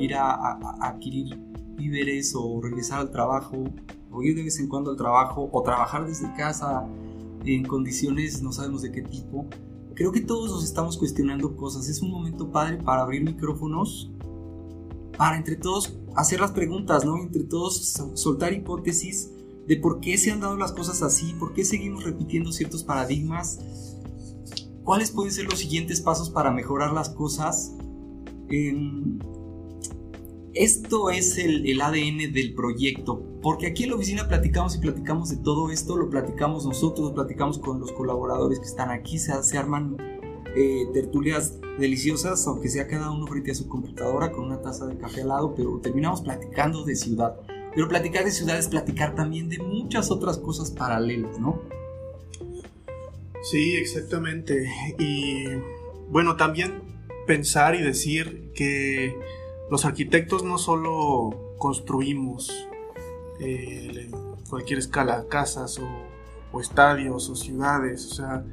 ir 0.00 0.14
a, 0.14 0.30
a, 0.32 0.88
adquirir 0.88 1.38
víveres 1.76 2.34
o 2.36 2.60
regresar 2.60 3.00
al 3.00 3.10
trabajo 3.10 3.64
o 4.10 4.22
ir 4.22 4.34
de 4.34 4.44
vez 4.44 4.58
en 4.60 4.68
cuando 4.68 4.90
al 4.90 4.96
trabajo 4.96 5.48
o 5.52 5.62
trabajar 5.62 6.06
desde 6.06 6.32
casa 6.34 6.86
en 7.44 7.64
condiciones 7.64 8.42
no 8.42 8.52
sabemos 8.52 8.82
de 8.82 8.92
qué 8.92 9.02
tipo. 9.02 9.46
Creo 9.96 10.12
que 10.12 10.20
todos 10.20 10.50
nos 10.50 10.62
estamos 10.62 10.98
cuestionando 10.98 11.56
cosas. 11.56 11.88
Es 11.88 12.02
un 12.02 12.10
momento 12.10 12.52
padre 12.52 12.76
para 12.76 13.00
abrir 13.00 13.24
micrófonos, 13.24 14.10
para 15.16 15.38
entre 15.38 15.56
todos 15.56 15.98
hacer 16.14 16.38
las 16.38 16.52
preguntas, 16.52 17.06
¿no? 17.06 17.16
Entre 17.16 17.44
todos 17.44 17.94
soltar 18.12 18.52
hipótesis 18.52 19.30
de 19.66 19.76
por 19.78 20.00
qué 20.00 20.18
se 20.18 20.30
han 20.30 20.40
dado 20.40 20.58
las 20.58 20.72
cosas 20.72 21.00
así, 21.00 21.34
por 21.38 21.54
qué 21.54 21.64
seguimos 21.64 22.04
repitiendo 22.04 22.52
ciertos 22.52 22.84
paradigmas, 22.84 23.58
cuáles 24.84 25.10
pueden 25.10 25.32
ser 25.32 25.46
los 25.46 25.58
siguientes 25.58 26.02
pasos 26.02 26.28
para 26.28 26.50
mejorar 26.50 26.92
las 26.92 27.08
cosas. 27.08 27.72
Esto 30.56 31.10
es 31.10 31.38
el, 31.38 31.80
ADN 31.80 32.32
del 32.32 32.54
proyecto, 32.54 33.22
porque 33.42 33.66
aquí 33.66 33.84
en 33.84 33.90
la 33.90 33.96
oficina 33.96 34.28
platicamos 34.28 34.74
y 34.76 34.78
platicamos 34.78 35.30
de 35.30 35.36
todo 35.36 35.70
esto, 35.70 35.96
lo 35.96 36.08
platicamos 36.08 36.64
nosotros, 36.64 37.08
lo 37.08 37.14
platicamos 37.14 37.58
con 37.58 37.78
los 37.78 37.92
colaboradores 37.92 38.58
que 38.58 38.66
están 38.66 38.90
aquí, 38.90 39.18
se, 39.18 39.42
se 39.42 39.58
arman 39.58 39.96
eh, 40.56 40.86
tertulias 40.94 41.58
deliciosas, 41.78 42.46
aunque 42.46 42.70
sea 42.70 42.86
cada 42.86 43.10
uno 43.10 43.26
frente 43.26 43.50
a 43.50 43.54
su 43.54 43.68
computadora 43.68 44.32
con 44.32 44.46
una 44.46 44.62
taza 44.62 44.86
de 44.86 44.96
café 44.96 45.22
al 45.22 45.28
lado, 45.28 45.54
pero 45.54 45.78
terminamos 45.82 46.22
platicando 46.22 46.84
de 46.84 46.96
ciudad. 46.96 47.36
Pero 47.74 47.88
platicar 47.88 48.24
de 48.24 48.30
ciudad 48.30 48.58
es 48.58 48.68
platicar 48.68 49.14
también 49.14 49.50
de 49.50 49.58
muchas 49.58 50.10
otras 50.10 50.38
cosas 50.38 50.70
paralelas, 50.70 51.38
¿no? 51.38 51.60
Sí, 53.42 53.76
exactamente. 53.76 54.66
Y 54.98 55.44
bueno, 56.08 56.36
también 56.36 56.80
pensar 57.26 57.74
y 57.74 57.82
decir 57.82 58.50
que 58.54 59.14
los 59.70 59.84
arquitectos 59.84 60.44
no 60.44 60.58
solo 60.58 61.54
construimos 61.58 62.68
eh, 63.40 64.10
cualquier 64.48 64.78
escala 64.78 65.26
casas 65.28 65.78
o, 65.78 66.60
estadios 66.60 67.28
o 67.28 67.36
ciudades, 67.36 68.06
o 68.12 68.14
sea, 68.14 68.44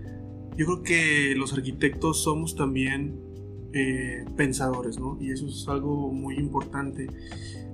yo 0.58 0.66
creo 0.66 0.84
que 0.84 1.36
los 1.38 1.54
arquitectos 1.54 2.22
somos 2.22 2.54
también 2.54 3.18
eh, 3.72 4.26
pensadores, 4.36 5.00
¿no? 5.00 5.18
Y 5.22 5.32
eso 5.32 5.48
es 5.48 5.66
algo 5.70 6.12
muy 6.12 6.36
importante. 6.36 7.08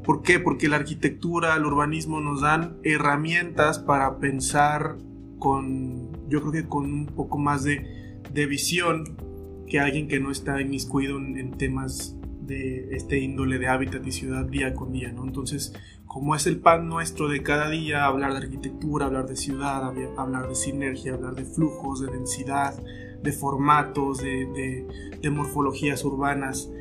¿Por 0.04 0.22
qué? 0.22 0.40
Porque 0.40 0.70
la 0.70 0.76
arquitectura, 0.76 1.56
el 1.56 1.66
urbanismo 1.66 2.22
nos 2.22 2.42
dan 2.42 2.78
herramientas 2.84 3.80
para 3.80 4.20
pensar 4.20 4.98
con, 5.40 6.12
yo 6.30 6.42
creo 6.42 6.52
que 6.52 6.68
con 6.68 6.86
un 6.86 7.08
poco 7.08 7.40
más 7.40 7.64
de, 7.64 8.22
de 8.32 8.46
visión 8.46 9.18
que 9.66 9.80
alguien 9.80 10.08
que 10.08 10.20
no 10.20 10.30
está 10.30 10.62
inmiscuido 10.62 11.18
en, 11.18 11.40
en 11.40 11.58
temas 11.58 12.19
de 12.50 12.96
este 12.96 13.20
índole 13.20 13.60
de 13.60 13.68
hábitat 13.68 14.06
y 14.06 14.12
ciudad 14.12 14.46
día 14.46 14.74
con 14.74 14.92
día, 14.92 15.12
¿no? 15.14 15.24
Entonces, 15.24 15.74
como 16.06 16.36
es 16.36 16.48
el 16.48 16.60
pan 16.60 16.90
nuestro 16.90 17.30
de 17.30 17.44
cada 17.44 17.70
día, 17.70 18.06
hablar 18.06 18.32
de 18.32 18.40
arquitectura, 18.40 19.06
hablar 19.06 19.28
de 19.28 19.36
ciudad, 19.36 19.94
hablar 20.18 20.50
de 20.50 20.56
sinergia, 20.56 21.14
hablar 21.14 21.36
de 21.36 21.46
flujos, 21.46 22.02
de 22.02 22.12
densidad, 22.12 22.74
de 23.22 23.32
formatos, 23.32 24.18
de, 24.18 25.30
morfologías 25.32 26.04
urbanas. 26.04 26.72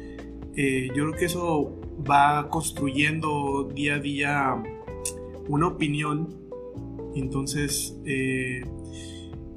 Eh, 0.57 0.89
yo 0.89 1.05
creo 1.05 1.13
que 1.13 1.25
eso 1.27 1.79
va 2.11 2.49
construyendo 2.49 3.71
día 3.75 3.97
a 3.97 3.99
día 3.99 4.63
una 5.49 5.69
opinión. 5.69 6.35
Entonces, 7.15 8.01
eh, 8.07 8.63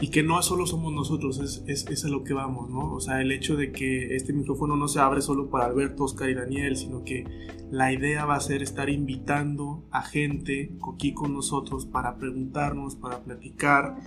y 0.01 0.07
que 0.07 0.23
no 0.23 0.41
solo 0.41 0.65
somos 0.65 0.91
nosotros, 0.91 1.39
es, 1.39 1.63
es, 1.67 1.85
es, 1.87 2.05
a 2.05 2.07
lo 2.07 2.23
que 2.23 2.33
vamos, 2.33 2.71
¿no? 2.71 2.91
O 2.91 2.99
sea, 2.99 3.21
el 3.21 3.31
hecho 3.31 3.55
de 3.55 3.71
que 3.71 4.15
este 4.15 4.33
micrófono 4.33 4.75
no 4.75 4.87
se 4.87 4.99
abre 4.99 5.21
solo 5.21 5.51
para 5.51 5.65
Alberto, 5.65 6.05
Oscar 6.05 6.27
y 6.27 6.33
Daniel, 6.33 6.75
sino 6.75 7.03
que 7.03 7.23
la 7.69 7.93
idea 7.93 8.25
va 8.25 8.35
a 8.35 8.39
ser 8.39 8.63
estar 8.63 8.89
invitando 8.89 9.85
a 9.91 10.01
gente 10.01 10.71
aquí 10.91 11.13
con 11.13 11.35
nosotros 11.35 11.85
para 11.85 12.17
preguntarnos, 12.17 12.95
para 12.95 13.19
platicar, 13.19 13.97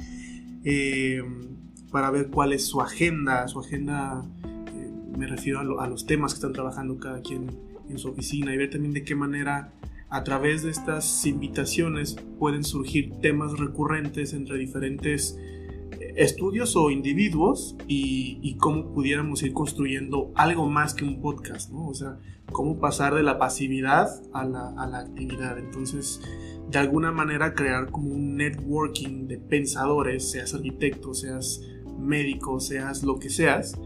eh, 0.65 1.23
para 1.93 2.11
ver 2.11 2.29
cuál 2.29 2.53
es 2.53 2.67
su 2.67 2.81
agenda, 2.81 3.47
su 3.47 3.61
agenda, 3.61 4.29
eh, 4.45 4.91
me 5.17 5.29
refiero 5.29 5.61
a, 5.61 5.85
a, 5.85 5.89
los 5.89 6.07
temas 6.07 6.33
que 6.33 6.39
están 6.39 6.55
trabajando 6.55 6.99
cada 6.99 7.23
quien 7.23 7.57
en 7.89 7.99
su 7.99 8.09
oficina 8.09 8.53
y 8.53 8.57
ver 8.57 8.69
también 8.69 8.95
de 8.95 9.05
qué 9.05 9.15
manera 9.15 9.73
a 10.11 10.25
través 10.25 10.65
de 10.65 10.71
estas 10.71 11.25
invitaciones 11.25 12.17
pueden 12.41 12.65
surgir 12.65 13.13
temas 13.21 13.57
recurrentes 13.61 14.33
entre 14.33 14.59
diferentes 14.59 15.39
estudios 16.17 16.77
o 16.77 16.91
individuos 16.91 17.77
y, 17.87 18.57
cómo 18.59 18.93
pudiéramos 18.93 19.43
ir 19.43 19.53
construyendo 19.53 20.33
algo 20.35 20.69
más 20.69 20.95
que 20.95 21.05
un 21.05 21.21
podcast, 21.21 21.71
¿no? 21.71 21.89
O 21.89 21.95
sea, 21.95 22.19
cómo 22.53 22.79
pasar 22.79 23.15
de 23.15 23.23
la 23.23 23.39
pasividad 23.39 24.09
a 24.33 24.45
la, 24.45 24.69
a 24.77 24.87
la 24.87 25.01
actividad. 25.01 25.59
Entonces, 25.59 26.21
de 26.71 26.79
alguna 26.79 27.13
manera 27.13 27.55
crear 27.55 27.91
como 27.91 28.13
un 28.13 28.37
networking 28.37 29.27
de 29.27 29.39
pensadores, 29.39 30.31
seas 30.31 30.55
arquitecto, 30.55 31.15
seas 31.15 31.61
médico, 31.99 32.61
seas 32.61 33.03
lo 33.03 33.19
que 33.19 33.31
seas, 33.31 33.79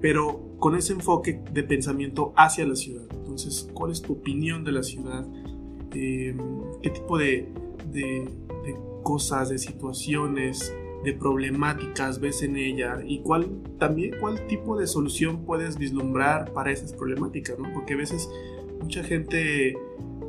pero 0.00 0.56
con 0.58 0.76
ese 0.76 0.92
enfoque 0.92 1.42
de 1.52 1.62
pensamiento 1.62 2.32
hacia 2.36 2.66
la 2.66 2.76
ciudad. 2.76 3.06
Entonces, 3.10 3.68
¿cuál 3.74 3.92
es 3.92 4.02
tu 4.02 4.14
opinión 4.14 4.64
de 4.64 4.72
la 4.72 4.82
ciudad? 4.82 5.26
Eh, 5.94 6.36
¿Qué 6.82 6.90
tipo 6.90 7.18
de, 7.18 7.48
de, 7.92 8.28
de 8.64 8.76
cosas, 9.02 9.50
de 9.50 9.58
situaciones, 9.58 10.74
de 11.06 11.12
problemáticas 11.12 12.18
ves 12.18 12.42
en 12.42 12.56
ella 12.56 12.98
y 13.06 13.20
cuál 13.20 13.62
también 13.78 14.16
cuál 14.18 14.44
tipo 14.48 14.76
de 14.76 14.88
solución 14.88 15.44
puedes 15.44 15.78
vislumbrar 15.78 16.52
para 16.52 16.72
esas 16.72 16.92
problemáticas, 16.92 17.56
¿no? 17.60 17.72
Porque 17.72 17.94
a 17.94 17.96
veces 17.96 18.28
mucha 18.80 19.04
gente 19.04 19.78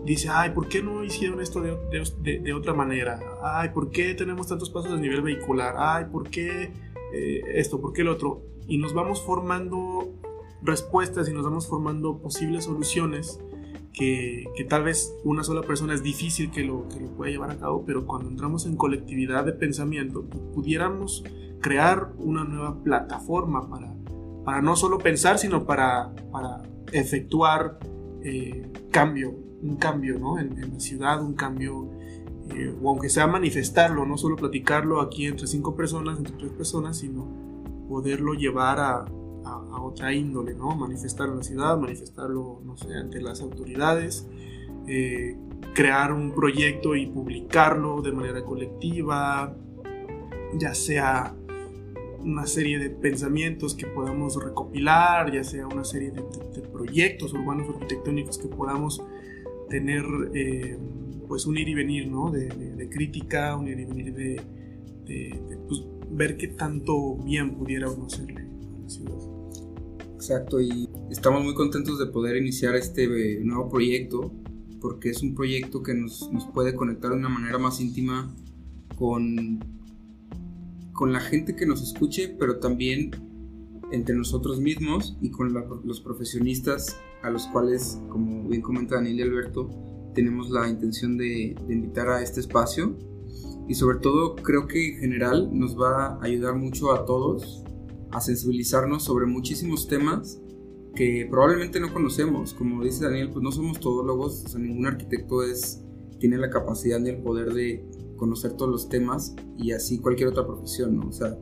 dice, 0.05 0.29
ay, 0.31 0.51
¿por 0.51 0.67
qué 0.67 0.83
no 0.83 1.03
hicieron 1.03 1.41
esto 1.41 1.61
de, 1.61 2.39
de, 2.43 2.53
otra 2.53 2.75
manera? 2.75 3.19
Ay, 3.41 3.69
¿por 3.69 3.89
qué 3.89 4.13
tenemos 4.13 4.49
tantos 4.49 4.69
pasos 4.69 4.91
a 4.91 4.97
nivel 4.97 5.23
vehicular? 5.23 5.73
Ay, 5.79 6.05
¿por 6.11 6.29
qué 6.29 6.69
eh, 7.11 7.41
esto? 7.55 7.81
¿Por 7.81 7.91
qué 7.91 8.01
el 8.01 8.09
otro? 8.09 8.43
Y 8.67 8.77
nos 8.77 8.93
vamos 8.93 9.19
formando 9.23 10.13
respuestas 10.61 11.27
y 11.27 11.33
nos 11.33 11.43
vamos 11.43 11.67
formando 11.67 12.19
posibles 12.19 12.65
soluciones 12.65 13.39
que, 13.97 14.65
tal 14.69 14.83
vez 14.83 15.15
una 15.23 15.43
sola 15.43 15.61
persona 15.61 15.93
es 15.93 16.03
difícil 16.03 16.51
que 16.51 16.63
lo, 16.63 16.87
que 16.87 16.99
lo 16.99 17.07
pueda 17.11 17.31
llevar 17.31 17.51
a 17.51 17.57
cabo, 17.57 17.83
pero 17.85 18.05
cuando 18.05 18.29
entramos 18.29 18.65
en 18.65 18.75
colectividad 18.75 19.45
de 19.45 19.53
pensamiento, 19.53 20.23
pudiéramos 20.53 21.23
crear 21.61 22.13
una 22.17 22.43
nueva 22.43 22.83
plataforma 22.83 23.67
para, 23.69 23.93
para 24.45 24.61
no 24.61 24.75
solo 24.75 24.99
pensar, 24.99 25.39
sino 25.39 25.65
para, 25.65 26.13
para 26.31 26.61
efectuar 26.91 27.79
eh, 28.23 28.71
cambio, 28.91 29.33
un 29.61 29.77
cambio 29.77 30.19
¿no? 30.19 30.37
en, 30.39 30.71
la 30.71 30.79
ciudad, 30.79 31.21
un 31.23 31.33
cambio, 31.33 31.89
eh, 32.51 32.75
o 32.81 32.89
aunque 32.89 33.09
sea 33.09 33.25
manifestarlo, 33.25 34.05
no 34.05 34.17
solo 34.17 34.35
platicarlo 34.35 35.01
aquí 35.01 35.25
entre 35.25 35.47
cinco 35.47 35.75
personas, 35.75 36.19
entre 36.19 36.35
tres 36.37 36.51
personas, 36.51 36.97
sino 36.97 37.27
poderlo 37.89 38.33
llevar 38.33 38.79
a, 38.79 39.05
a, 39.47 39.81
otra 39.81 40.13
índole, 40.13 40.53
¿no? 40.53 40.75
Manifestarlo 40.75 41.33
en 41.33 41.39
la 41.39 41.43
ciudad, 41.43 41.77
manifestarlo, 41.77 42.61
no 42.65 42.77
sé, 42.77 42.93
ante 42.93 43.21
las 43.21 43.41
autoridades, 43.41 44.27
eh, 44.87 45.35
crear 45.73 46.13
un 46.13 46.33
proyecto 46.33 46.95
y 46.95 47.07
publicarlo 47.07 48.01
de 48.01 48.11
manera 48.11 48.43
colectiva, 48.43 49.55
ya 50.53 50.73
sea 50.73 51.35
una 52.19 52.45
serie 52.45 52.79
de 52.79 52.89
pensamientos 52.89 53.75
que 53.75 53.85
podamos 53.85 54.41
recopilar, 54.43 55.31
ya 55.31 55.43
sea 55.43 55.67
una 55.67 55.83
serie 55.83 56.11
de, 56.11 56.23
proyectos 56.71 57.33
urbanos 57.33 57.69
arquitectónicos 57.69 58.37
que 58.37 58.47
podamos 58.47 59.01
tener, 59.69 60.03
eh, 60.33 60.77
pues 61.27 61.45
un 61.45 61.57
ir 61.57 61.67
y 61.67 61.73
venir, 61.73 62.07
¿no? 62.07 62.29
De, 62.29 62.87
crítica, 62.89 63.55
un 63.55 63.67
ir 63.67 63.79
y 63.79 63.85
venir 63.85 64.13
de, 64.13 64.41
pues, 65.67 65.83
ver 66.09 66.37
qué 66.37 66.49
tanto 66.49 67.15
bien 67.15 67.55
pudiera 67.55 67.89
uno 67.89 68.05
hacerle 68.05 68.41
a 68.41 68.83
la 68.83 68.89
ciudad. 68.89 69.16
Exacto, 70.17 70.59
y 70.59 70.89
estamos 71.11 71.43
muy 71.43 71.53
contentos 71.53 71.99
de 71.99 72.07
poder 72.07 72.37
iniciar 72.37 72.75
este 72.75 73.03
eh, 73.03 73.39
nuevo 73.43 73.69
proyecto, 73.69 74.33
porque 74.81 75.11
es 75.11 75.21
un 75.21 75.35
proyecto 75.35 75.83
que 75.83 75.93
nos, 75.93 76.33
nos 76.33 76.47
puede 76.47 76.73
conectar 76.73 77.11
de 77.11 77.17
una 77.17 77.29
manera 77.29 77.59
más 77.59 77.79
íntima 77.79 78.33
con, 78.97 79.59
con 80.91 81.13
la 81.13 81.19
gente 81.19 81.55
que 81.55 81.67
nos 81.67 81.83
escuche, 81.83 82.35
pero 82.39 82.57
también 82.57 83.11
entre 83.91 84.15
nosotros 84.15 84.59
mismos 84.59 85.15
y 85.21 85.29
con 85.29 85.53
los 85.83 86.01
profesionistas 86.01 86.97
a 87.21 87.29
los 87.29 87.45
cuales, 87.45 87.99
como 88.09 88.49
bien 88.49 88.63
comenta 88.63 88.95
Daniel 88.95 89.19
y 89.19 89.21
Alberto, 89.21 89.69
tenemos 90.15 90.49
la 90.49 90.67
intención 90.67 91.15
de, 91.19 91.55
de, 91.67 91.73
invitar 91.75 92.09
a 92.09 92.23
este 92.23 92.39
espacio. 92.39 92.97
Y 93.67 93.75
sobre 93.75 93.99
todo 93.99 94.35
creo 94.35 94.65
que 94.65 94.95
en 94.95 94.99
general 94.99 95.49
nos 95.53 95.79
va 95.79 96.15
a 96.15 96.23
ayudar 96.23 96.55
mucho 96.55 96.91
a 96.91 97.05
todos 97.05 97.63
a 98.17 98.21
sensibilizarnos 98.21 99.03
sobre 99.03 99.25
muchísimos 99.25 99.87
temas 99.87 100.41
que 100.95 101.27
probablemente 101.29 101.79
no 101.79 101.93
conocemos. 101.93 102.53
Como 102.53 102.83
dice 102.83 103.05
Daniel, 103.05 103.29
pues 103.31 103.43
no 103.43 103.51
somos 103.51 103.79
todólogos, 103.79 104.43
o 104.45 104.49
sea, 104.49 104.59
ningún 104.59 104.87
arquitecto 104.87 105.43
es, 105.43 105.83
tiene 106.19 106.37
la 106.37 106.49
capacidad 106.49 106.99
ni 106.99 107.09
el 107.09 107.17
poder 107.17 107.53
de 107.53 107.85
conocer 108.17 108.53
todos 108.53 108.71
los 108.71 108.89
temas 108.89 109.35
y 109.57 109.71
así 109.71 109.99
cualquier 109.99 110.29
otra 110.29 110.45
profesión, 110.45 110.97
¿no? 110.97 111.07
O 111.07 111.11
sea, 111.11 111.37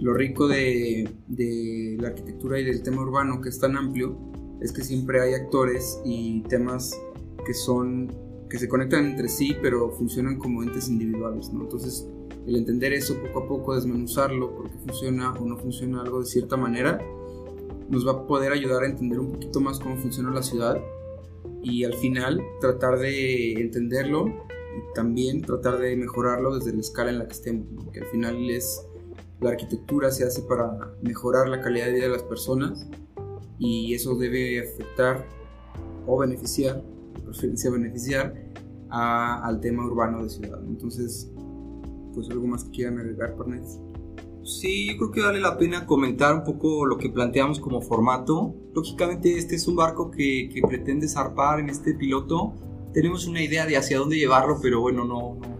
lo 0.00 0.14
rico 0.14 0.48
de, 0.48 1.08
de 1.28 1.96
la 2.00 2.08
arquitectura 2.08 2.58
y 2.58 2.64
del 2.64 2.82
tema 2.82 3.02
urbano, 3.02 3.40
que 3.40 3.48
es 3.48 3.60
tan 3.60 3.76
amplio, 3.76 4.18
es 4.60 4.72
que 4.72 4.82
siempre 4.82 5.20
hay 5.20 5.34
actores 5.34 6.00
y 6.04 6.42
temas 6.42 6.98
que 7.46 7.54
son 7.54 8.10
que 8.50 8.58
se 8.58 8.68
conectan 8.68 9.06
entre 9.06 9.28
sí, 9.28 9.56
pero 9.62 9.92
funcionan 9.92 10.36
como 10.36 10.64
entes 10.64 10.88
individuales, 10.88 11.52
¿no? 11.52 11.62
Entonces, 11.62 12.08
el 12.46 12.56
entender 12.56 12.92
eso 12.92 13.16
poco 13.20 13.40
a 13.40 13.48
poco, 13.48 13.74
desmenuzarlo, 13.74 14.54
porque 14.54 14.76
funciona 14.78 15.32
o 15.32 15.44
no 15.44 15.56
funciona 15.58 16.00
algo 16.00 16.20
de 16.20 16.26
cierta 16.26 16.56
manera, 16.56 17.00
nos 17.88 18.06
va 18.06 18.12
a 18.12 18.26
poder 18.26 18.52
ayudar 18.52 18.84
a 18.84 18.86
entender 18.86 19.18
un 19.18 19.32
poquito 19.32 19.60
más 19.60 19.78
cómo 19.78 19.96
funciona 19.96 20.30
la 20.30 20.42
ciudad 20.42 20.80
y 21.62 21.84
al 21.84 21.94
final 21.94 22.40
tratar 22.60 22.98
de 22.98 23.52
entenderlo 23.54 24.26
y 24.26 24.94
también 24.94 25.42
tratar 25.42 25.78
de 25.78 25.96
mejorarlo 25.96 26.56
desde 26.56 26.72
la 26.72 26.80
escala 26.80 27.10
en 27.10 27.18
la 27.18 27.26
que 27.26 27.32
estemos, 27.32 27.66
porque 27.84 28.00
al 28.00 28.06
final 28.06 28.50
es 28.50 28.86
la 29.40 29.50
arquitectura 29.50 30.10
se 30.10 30.24
hace 30.24 30.42
para 30.42 30.92
mejorar 31.02 31.48
la 31.48 31.60
calidad 31.60 31.86
de 31.86 31.92
vida 31.94 32.04
de 32.04 32.12
las 32.12 32.22
personas 32.22 32.86
y 33.58 33.94
eso 33.94 34.14
debe 34.16 34.60
afectar 34.60 35.26
o 36.06 36.18
beneficiar, 36.18 36.82
preferencia 37.24 37.70
beneficiar, 37.70 38.34
al 38.90 39.60
tema 39.60 39.84
urbano 39.84 40.24
de 40.24 40.30
ciudad. 40.30 40.60
Entonces, 40.66 41.30
pues 42.20 42.30
algo 42.30 42.46
más 42.46 42.64
que 42.64 42.70
quieran 42.70 42.98
agregar, 42.98 43.34
Parnes. 43.36 43.78
Sí, 44.44 44.88
yo 44.88 44.96
creo 44.98 45.10
que 45.10 45.20
vale 45.22 45.40
la 45.40 45.56
pena 45.56 45.86
comentar 45.86 46.34
un 46.34 46.44
poco 46.44 46.86
lo 46.86 46.98
que 46.98 47.08
planteamos 47.08 47.60
como 47.60 47.80
formato. 47.80 48.54
Lógicamente 48.74 49.36
este 49.36 49.54
es 49.54 49.66
un 49.68 49.76
barco 49.76 50.10
que, 50.10 50.50
que 50.52 50.60
pretende 50.62 51.08
zarpar 51.08 51.60
en 51.60 51.70
este 51.70 51.94
piloto. 51.94 52.54
Tenemos 52.92 53.26
una 53.26 53.42
idea 53.42 53.66
de 53.66 53.76
hacia 53.76 53.98
dónde 53.98 54.16
llevarlo, 54.16 54.58
pero 54.60 54.80
bueno, 54.80 55.04
no, 55.04 55.36
no. 55.40 55.58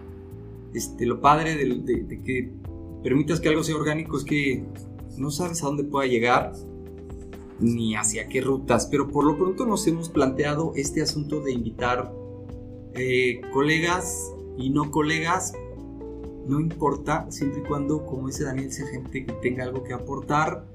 Este, 0.74 1.06
lo 1.06 1.20
padre 1.20 1.56
de, 1.56 1.66
de, 1.80 2.22
que 2.22 2.52
permitas 3.02 3.40
que 3.40 3.48
algo 3.48 3.62
sea 3.62 3.76
orgánico 3.76 4.16
es 4.16 4.24
que 4.24 4.64
no 5.16 5.30
sabes 5.30 5.62
a 5.62 5.66
dónde 5.66 5.84
pueda 5.84 6.06
llegar 6.06 6.52
ni 7.58 7.94
hacia 7.96 8.28
qué 8.28 8.40
rutas, 8.40 8.86
pero 8.90 9.08
por 9.08 9.24
lo 9.24 9.36
pronto 9.36 9.66
nos 9.66 9.86
hemos 9.86 10.08
planteado 10.08 10.72
este 10.76 11.02
asunto 11.02 11.40
de 11.40 11.52
invitar 11.52 12.12
eh, 12.94 13.40
colegas 13.52 14.32
y 14.56 14.70
no 14.70 14.90
colegas 14.90 15.52
no 16.46 16.60
importa, 16.60 17.26
siempre 17.30 17.60
y 17.60 17.68
cuando, 17.68 18.04
como 18.04 18.28
dice 18.28 18.44
Daniel, 18.44 18.72
sea 18.72 18.86
gente 18.86 19.26
que 19.26 19.32
tenga 19.34 19.64
algo 19.64 19.82
que 19.84 19.92
aportar. 19.92 20.66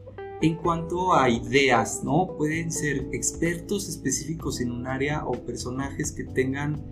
En 0.42 0.56
cuanto 0.56 1.14
a 1.14 1.30
ideas, 1.30 2.04
¿no? 2.04 2.36
Pueden 2.38 2.72
ser 2.72 3.08
expertos 3.14 3.88
específicos 3.88 4.60
en 4.60 4.72
un 4.72 4.86
área 4.86 5.26
o 5.26 5.32
personajes 5.32 6.12
que 6.12 6.26
tengan 6.26 6.84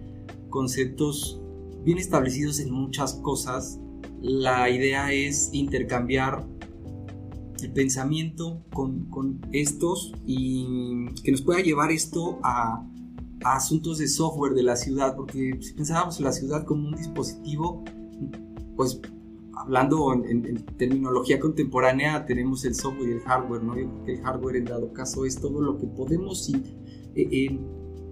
conceptos 0.50 1.42
bien 1.84 1.98
establecidos 1.98 2.60
en 2.60 2.72
muchas 2.72 3.16
cosas. 3.16 3.80
La 4.22 4.70
idea 4.70 5.12
es 5.12 5.50
intercambiar 5.52 6.46
el 7.62 7.72
pensamiento 7.74 8.64
con, 8.74 9.10
con 9.10 9.42
estos 9.52 10.14
y 10.26 11.08
que 11.24 11.32
nos 11.32 11.42
pueda 11.42 11.62
llevar 11.62 11.92
esto 11.92 12.40
a, 12.44 12.86
a 13.44 13.56
asuntos 13.56 13.98
de 13.98 14.08
software 14.08 14.54
de 14.54 14.64
la 14.64 14.76
ciudad, 14.76 15.16
porque 15.16 15.58
si 15.62 15.74
pensábamos 15.74 16.18
en 16.20 16.26
la 16.26 16.32
ciudad 16.32 16.66
como 16.66 16.88
un 16.88 16.96
dispositivo, 16.96 17.84
pues 18.76 19.02
hablando 19.56 20.14
en, 20.14 20.66
terminología 20.78 21.40
contemporánea, 21.40 22.26
tenemos 22.26 22.66
el 22.66 22.76
software 22.76 23.10
y 23.10 23.14
el 23.14 23.22
hardware, 23.22 23.64
¿no? 23.64 23.76
el 23.76 24.22
hardware 24.24 24.58
en 24.58 24.66
dado 24.66 24.94
caso 24.94 25.26
es 25.26 25.40
todo 25.40 25.62
lo 25.62 25.78
que 25.78 25.88
podemos 25.88 26.50
eh, 26.50 26.62
eh, 27.16 27.60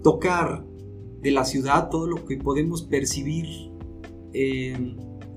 tocar 0.04 0.66
de 1.22 1.32
la 1.32 1.46
ciudad, 1.46 1.90
todo 1.90 2.08
lo 2.08 2.26
que 2.26 2.38
podemos 2.38 2.84
percibir 2.84 3.46
eh, 4.34 4.96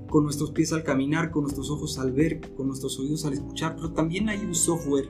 con 0.09 0.23
nuestros 0.23 0.51
pies 0.51 0.73
al 0.73 0.83
caminar, 0.83 1.31
con 1.31 1.43
nuestros 1.43 1.69
ojos 1.69 1.99
al 1.99 2.11
ver, 2.11 2.41
con 2.55 2.67
nuestros 2.67 2.99
oídos 2.99 3.25
al 3.25 3.33
escuchar, 3.33 3.75
pero 3.75 3.91
también 3.91 4.29
hay 4.29 4.39
un 4.39 4.55
software 4.55 5.09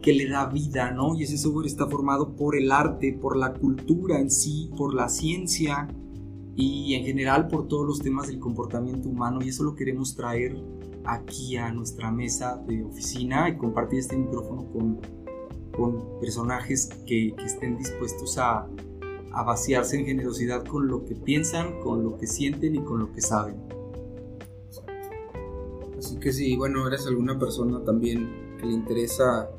que 0.00 0.14
le 0.14 0.28
da 0.28 0.46
vida, 0.46 0.90
¿no? 0.92 1.14
Y 1.14 1.24
ese 1.24 1.36
software 1.36 1.66
está 1.66 1.86
formado 1.86 2.34
por 2.34 2.56
el 2.56 2.72
arte, 2.72 3.12
por 3.12 3.36
la 3.36 3.52
cultura 3.52 4.18
en 4.18 4.30
sí, 4.30 4.70
por 4.76 4.94
la 4.94 5.08
ciencia, 5.08 5.88
y 6.60 6.94
en 6.94 7.04
general 7.04 7.48
por 7.48 7.68
todos 7.68 7.86
los 7.86 8.00
temas 8.00 8.28
del 8.28 8.38
comportamiento 8.38 9.08
humano 9.08 9.40
y 9.42 9.48
eso 9.48 9.64
lo 9.64 9.74
queremos 9.74 10.14
traer 10.14 10.56
aquí 11.04 11.56
a 11.56 11.72
nuestra 11.72 12.10
mesa 12.10 12.62
de 12.66 12.84
oficina 12.84 13.48
y 13.48 13.56
compartir 13.56 14.00
este 14.00 14.16
micrófono 14.16 14.70
con, 14.70 15.00
con 15.74 16.20
personajes 16.20 16.90
que, 17.06 17.32
que 17.36 17.44
estén 17.44 17.78
dispuestos 17.78 18.36
a, 18.36 18.68
a 19.32 19.42
vaciarse 19.42 19.98
en 19.98 20.04
generosidad 20.04 20.64
con 20.64 20.86
lo 20.88 21.04
que 21.06 21.14
piensan, 21.14 21.80
con 21.80 22.04
lo 22.04 22.18
que 22.18 22.26
sienten 22.26 22.74
y 22.74 22.80
con 22.80 23.00
lo 23.00 23.12
que 23.12 23.22
saben. 23.22 23.56
Así 25.98 26.16
que 26.18 26.32
si, 26.32 26.56
bueno, 26.56 26.86
eres 26.86 27.06
alguna 27.06 27.38
persona 27.38 27.82
también 27.84 28.56
que 28.58 28.66
le 28.66 28.72
interesa 28.72 29.50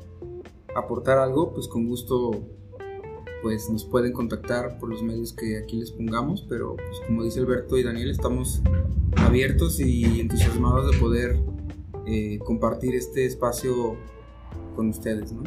aportar 0.76 1.18
algo, 1.18 1.52
pues 1.52 1.68
con 1.68 1.86
gusto 1.86 2.30
pues 3.42 3.68
nos 3.68 3.84
pueden 3.84 4.12
contactar 4.12 4.78
por 4.78 4.88
los 4.88 5.02
medios 5.02 5.32
que 5.32 5.58
aquí 5.58 5.76
les 5.76 5.90
pongamos, 5.90 6.46
pero 6.48 6.76
pues 6.76 7.00
como 7.06 7.24
dice 7.24 7.40
Alberto 7.40 7.76
y 7.76 7.82
Daniel, 7.82 8.10
estamos 8.10 8.62
abiertos 9.16 9.80
y 9.80 10.20
entusiasmados 10.20 10.90
de 10.92 10.98
poder 10.98 11.40
eh, 12.06 12.38
compartir 12.44 12.94
este 12.94 13.26
espacio 13.26 13.96
con 14.76 14.88
ustedes, 14.88 15.32
¿no? 15.32 15.42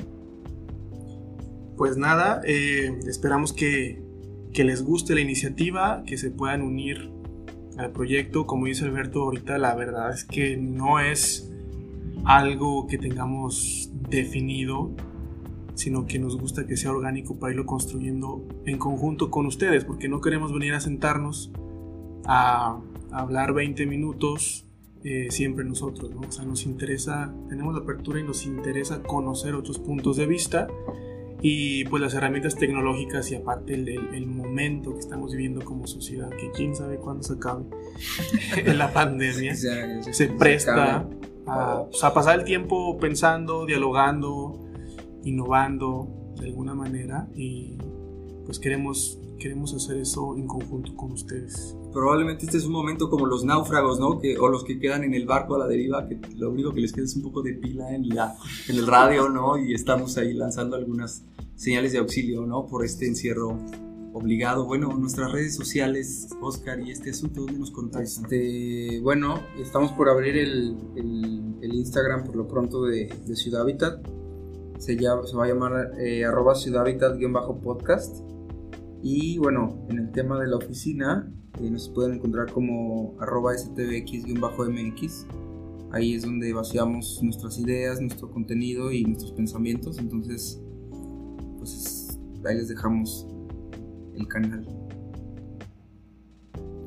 Pues 1.77 1.97
nada, 1.97 2.41
eh, 2.45 2.99
esperamos 3.07 3.53
que, 3.53 4.01
que 4.53 4.63
les 4.63 4.83
guste 4.83 5.15
la 5.15 5.21
iniciativa, 5.21 6.03
que 6.05 6.17
se 6.17 6.31
puedan 6.31 6.61
unir 6.61 7.11
al 7.77 7.91
proyecto. 7.91 8.45
Como 8.45 8.67
dice 8.67 8.85
Alberto 8.85 9.23
ahorita, 9.23 9.57
la 9.57 9.75
verdad 9.75 10.13
es 10.13 10.23
que 10.23 10.57
no 10.57 10.99
es 10.99 11.51
algo 12.23 12.87
que 12.87 12.97
tengamos 12.97 13.89
definido 14.09 14.91
sino 15.75 16.05
que 16.05 16.19
nos 16.19 16.37
gusta 16.37 16.65
que 16.65 16.77
sea 16.77 16.91
orgánico 16.91 17.37
para 17.37 17.51
irlo 17.51 17.65
construyendo 17.65 18.45
en 18.65 18.77
conjunto 18.77 19.29
con 19.29 19.45
ustedes, 19.45 19.85
porque 19.85 20.07
no 20.07 20.21
queremos 20.21 20.51
venir 20.51 20.73
a 20.73 20.79
sentarnos 20.79 21.51
a, 22.25 22.79
hablar 23.11 23.53
20 23.53 23.85
minutos 23.85 24.65
eh, 25.05 25.27
siempre 25.29 25.63
nosotros, 25.63 26.11
¿no? 26.11 26.21
O 26.27 26.31
sea, 26.31 26.43
nos 26.43 26.65
interesa, 26.65 27.33
tenemos 27.47 27.73
la 27.73 27.81
apertura 27.81 28.19
y 28.19 28.23
nos 28.23 28.45
interesa 28.45 29.03
conocer 29.03 29.55
otros 29.55 29.79
puntos 29.79 30.17
de 30.17 30.25
vista 30.25 30.67
y 31.41 31.85
pues 31.85 32.01
las 32.01 32.13
herramientas 32.13 32.55
tecnológicas 32.55 33.31
y 33.31 33.35
aparte 33.35 33.75
el, 33.75 33.87
el, 33.87 34.25
momento 34.25 34.93
que 34.93 34.99
estamos 34.99 35.31
viviendo 35.31 35.63
como 35.63 35.85
sociedad, 35.85 36.29
que 36.29 36.49
quién 36.51 36.75
sabe 36.75 36.97
cuándo 36.97 37.23
se 37.23 37.33
acabe 37.33 37.65
la 38.73 38.91
pandemia, 38.91 39.55
se 39.55 40.27
presta 40.39 41.07
a, 41.45 41.85
pues, 41.85 42.03
a 42.03 42.13
pasar 42.13 42.39
el 42.39 42.45
tiempo 42.45 42.97
pensando, 42.97 43.65
dialogando, 43.65 44.64
innovando 45.25 46.33
de 46.39 46.45
alguna 46.45 46.73
manera 46.73 47.27
y 47.35 47.77
pues 48.45 48.59
queremos, 48.59 49.19
queremos 49.39 49.73
hacer 49.73 49.97
eso 49.97 50.37
en 50.37 50.47
conjunto 50.47 50.95
con 50.95 51.11
ustedes. 51.11 51.75
Probablemente 51.91 52.45
este 52.45 52.57
es 52.57 52.65
un 52.65 52.73
momento 52.73 53.09
como 53.09 53.25
los 53.25 53.43
náufragos, 53.43 53.99
¿no? 53.99 54.19
Que, 54.19 54.37
o 54.37 54.47
los 54.47 54.63
que 54.63 54.79
quedan 54.79 55.03
en 55.03 55.13
el 55.13 55.25
barco 55.25 55.55
a 55.55 55.59
la 55.59 55.67
deriva, 55.67 56.07
que 56.07 56.19
lo 56.35 56.51
único 56.51 56.73
que 56.73 56.81
les 56.81 56.93
queda 56.93 57.05
es 57.05 57.15
un 57.15 57.23
poco 57.23 57.41
de 57.41 57.53
pila 57.53 57.93
en, 57.93 58.07
la, 58.09 58.35
en 58.69 58.75
el 58.75 58.85
radio, 58.85 59.29
¿no? 59.29 59.57
Y 59.57 59.73
estamos 59.73 60.17
ahí 60.17 60.33
lanzando 60.33 60.75
algunas 60.75 61.23
señales 61.55 61.91
de 61.93 61.99
auxilio, 61.99 62.45
¿no? 62.45 62.67
Por 62.67 62.85
este 62.85 63.07
encierro 63.07 63.57
obligado. 64.13 64.65
Bueno, 64.65 64.93
nuestras 64.93 65.31
redes 65.31 65.55
sociales, 65.55 66.29
Oscar, 66.41 66.79
y 66.79 66.91
este 66.91 67.09
asunto, 67.09 67.41
¿dónde 67.41 67.59
nos 67.59 67.71
contáis? 67.71 68.17
Este, 68.17 68.99
bueno, 69.01 69.41
estamos 69.59 69.91
por 69.93 70.07
abrir 70.07 70.37
el, 70.37 70.77
el, 70.95 71.73
Instagram 71.73 72.23
por 72.23 72.35
lo 72.35 72.47
pronto 72.47 72.83
de, 72.83 73.09
de 73.25 73.35
Ciudad 73.35 73.63
Habitat 73.63 74.05
se, 74.77 74.97
se 74.97 75.35
va 75.35 75.45
a 75.45 75.47
llamar 75.47 75.91
eh, 75.99 76.25
arroba 76.25 76.55
ciudadhabitat-podcast. 76.55 78.23
Y 79.01 79.37
bueno, 79.37 79.85
en 79.89 79.99
el 79.99 80.11
tema 80.11 80.39
de 80.39 80.47
la 80.47 80.57
oficina 80.57 81.31
eh, 81.59 81.69
nos 81.69 81.89
pueden 81.89 82.13
encontrar 82.13 82.51
como 82.51 83.15
arroba 83.19 83.53
stvx-mx. 83.53 85.27
Ahí 85.91 86.15
es 86.15 86.23
donde 86.23 86.51
vaciamos 86.51 87.21
nuestras 87.23 87.57
ideas, 87.59 88.01
nuestro 88.01 88.29
contenido 88.29 88.91
y 88.91 89.03
nuestros 89.03 89.31
pensamientos. 89.31 89.97
Entonces, 89.99 90.61
pues 91.57 92.19
ahí 92.45 92.55
les 92.55 92.67
dejamos 92.67 93.27
el 94.15 94.27
canal. 94.27 94.67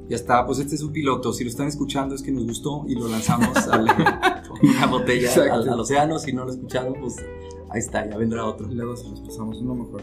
Ya 0.09 0.17
está, 0.17 0.45
pues 0.47 0.59
este 0.59 0.75
es 0.75 0.83
un 0.83 0.93
piloto. 0.93 1.33
Si 1.33 1.45
lo 1.45 1.51
están 1.51 1.69
escuchando 1.69 2.15
es 2.15 2.23
que 2.23 2.33
nos 2.33 2.47
gustó 2.47 2.85
y 2.89 2.95
lo 2.95 3.09
lanzamos 3.09 3.57
a 3.69 3.79
una 4.63 4.87
botella 4.87 5.31
al, 5.53 5.69
al, 5.69 5.81
océano. 5.81 6.19
Si 6.19 6.33
no 6.33 6.45
lo 6.45 6.53
escucharon, 6.53 6.95
pues 7.01 7.17
Ahí 7.71 7.81
está, 7.81 8.09
ya 8.09 8.17
vendrá 8.17 8.45
otro. 8.45 8.67
Luego 8.69 8.97
se 8.97 9.09
los 9.09 9.21
pasamos 9.21 9.59
uno 9.61 9.75
mejor. 9.75 10.03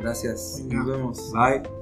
Gracias. 0.00 0.62
Nos 0.68 0.86
vemos. 0.86 1.32
Bye. 1.32 1.75